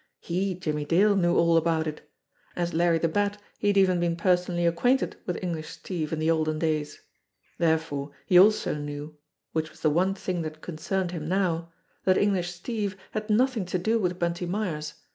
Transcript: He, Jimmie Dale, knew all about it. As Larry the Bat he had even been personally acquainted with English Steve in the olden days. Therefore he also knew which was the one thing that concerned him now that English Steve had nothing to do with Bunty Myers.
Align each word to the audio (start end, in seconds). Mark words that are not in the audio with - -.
He, 0.19 0.55
Jimmie 0.55 0.83
Dale, 0.85 1.15
knew 1.15 1.35
all 1.37 1.57
about 1.57 1.85
it. 1.85 2.09
As 2.55 2.73
Larry 2.73 2.97
the 2.97 3.07
Bat 3.07 3.39
he 3.59 3.67
had 3.67 3.77
even 3.77 3.99
been 3.99 4.15
personally 4.15 4.65
acquainted 4.65 5.15
with 5.27 5.37
English 5.43 5.69
Steve 5.69 6.11
in 6.11 6.17
the 6.17 6.31
olden 6.31 6.57
days. 6.57 7.01
Therefore 7.59 8.09
he 8.25 8.39
also 8.39 8.73
knew 8.73 9.15
which 9.51 9.69
was 9.69 9.81
the 9.81 9.91
one 9.91 10.15
thing 10.15 10.41
that 10.41 10.59
concerned 10.63 11.11
him 11.11 11.27
now 11.29 11.71
that 12.03 12.17
English 12.17 12.49
Steve 12.51 12.97
had 13.11 13.29
nothing 13.29 13.65
to 13.67 13.77
do 13.77 13.99
with 13.99 14.17
Bunty 14.17 14.47
Myers. 14.47 14.95